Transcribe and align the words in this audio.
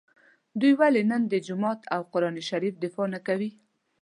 دوی 0.59 0.73
ولي 0.79 1.03
نن 1.11 1.21
د 1.27 1.33
جومات 1.47 1.81
او 1.95 2.01
قران 2.13 2.35
شریف 2.49 2.75
دفاع 2.83 3.07
نکوي 3.15 3.51